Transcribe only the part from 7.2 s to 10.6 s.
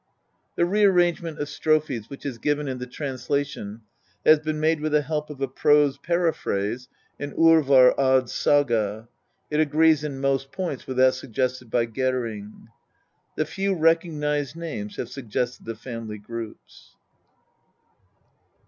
Orvar Odds Saga. It agrees in most